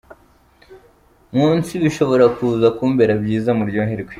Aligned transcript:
munsi 1.37 1.71
bishobora 1.83 2.25
kuza 2.35 2.67
kumbera 2.77 3.13
byiza!! 3.21 3.49
Muryoherwe. 3.59 4.09